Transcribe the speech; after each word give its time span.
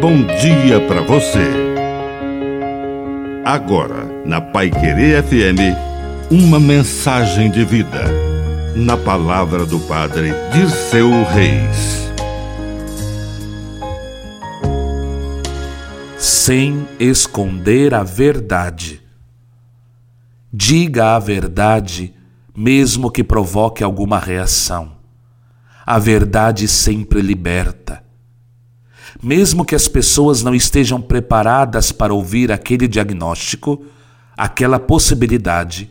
bom 0.00 0.24
dia 0.24 0.80
para 0.88 1.02
você. 1.02 1.46
Agora, 3.44 4.06
na 4.24 4.40
Pai 4.40 4.70
Querer 4.70 5.22
FM, 5.22 5.76
uma 6.30 6.58
mensagem 6.58 7.50
de 7.50 7.66
vida. 7.66 8.04
Na 8.74 8.96
palavra 8.96 9.66
do 9.66 9.78
Padre 9.80 10.32
Dirceu 10.52 11.10
Reis. 11.24 12.10
Sem 16.16 16.88
esconder 16.98 17.92
a 17.92 18.02
verdade. 18.02 19.02
Diga 20.50 21.14
a 21.14 21.18
verdade, 21.18 22.14
mesmo 22.56 23.10
que 23.10 23.22
provoque 23.22 23.84
alguma 23.84 24.18
reação. 24.18 24.92
A 25.84 25.98
verdade 25.98 26.66
sempre 26.66 27.20
liberta 27.20 28.09
mesmo 29.22 29.64
que 29.64 29.74
as 29.74 29.86
pessoas 29.86 30.42
não 30.42 30.54
estejam 30.54 31.00
preparadas 31.00 31.92
para 31.92 32.14
ouvir 32.14 32.50
aquele 32.50 32.88
diagnóstico, 32.88 33.84
aquela 34.36 34.78
possibilidade, 34.78 35.90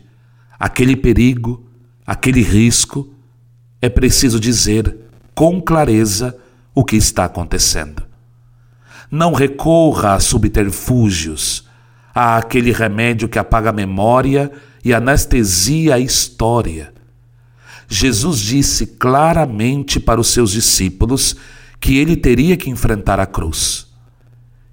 aquele 0.60 0.96
perigo, 0.96 1.68
aquele 2.06 2.42
risco, 2.42 3.14
é 3.82 3.88
preciso 3.88 4.40
dizer 4.40 4.98
com 5.36 5.62
clareza 5.62 6.36
o 6.74 6.84
que 6.84 6.96
está 6.96 7.26
acontecendo. 7.26 8.04
Não 9.12 9.34
recorra 9.34 10.16
a 10.16 10.20
subterfúgios, 10.20 11.68
a 12.14 12.38
aquele 12.38 12.72
remédio 12.72 13.30
que 13.30 13.40
apaga 13.40 13.70
a 13.70 13.74
memória 13.74 14.52
e 14.84 14.94
anestesia 14.94 15.96
a 15.96 16.00
história. 16.00 16.94
Jesus 17.88 18.40
disse 18.40 18.86
claramente 18.86 20.00
para 20.00 20.20
os 20.20 20.28
seus 20.28 20.52
discípulos 20.52 21.36
que 21.80 21.98
ele 21.98 22.16
teria 22.16 22.58
que 22.58 22.70
enfrentar 22.70 23.20
a 23.20 23.26
cruz. 23.26 23.88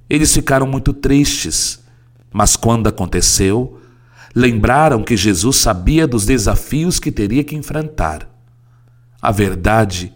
Eles 0.09 0.33
ficaram 0.33 0.67
muito 0.67 0.93
tristes, 0.93 1.83
mas 2.33 2.57
quando 2.57 2.89
aconteceu, 2.89 3.81
lembraram 4.35 5.03
que 5.03 5.17
Jesus 5.17 5.57
sabia 5.57 6.07
dos 6.07 6.27
desafios 6.27 7.01
que 7.01 7.11
teria 7.11 7.43
que 7.43 7.57
enfrentar. 7.57 8.29
A 9.21 9.33
verdade 9.33 10.13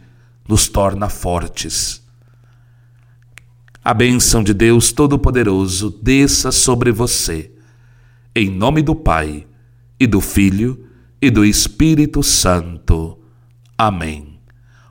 nos 0.47 0.69
torna 0.69 1.08
fortes. 1.08 2.02
A 3.82 3.94
bênção 3.94 4.42
de 4.42 4.52
Deus 4.52 4.92
Todo-Poderoso 4.92 5.91
desça 6.02 6.52
sobre 6.52 6.92
você, 6.92 7.50
em 8.34 8.50
nome 8.50 8.82
do 8.82 8.94
Pai, 8.94 9.47
e 9.98 10.06
do 10.06 10.20
Filho, 10.20 10.86
e 11.20 11.30
do 11.30 11.44
Espírito 11.44 12.22
Santo. 12.22 13.19
Amém. 13.77 14.30